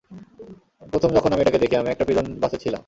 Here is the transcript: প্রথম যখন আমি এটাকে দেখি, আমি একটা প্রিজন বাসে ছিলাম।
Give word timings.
প্রথম 0.93 1.09
যখন 1.13 1.29
আমি 1.31 1.41
এটাকে 1.41 1.59
দেখি, 1.59 1.75
আমি 1.75 1.89
একটা 1.91 2.05
প্রিজন 2.05 2.25
বাসে 2.39 2.57
ছিলাম। 2.57 2.79